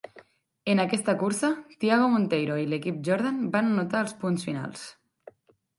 [0.71, 1.51] En aquesta cursa,
[1.85, 4.93] Tiago Monteiro i l'equip Jordan van anotar els punts finals.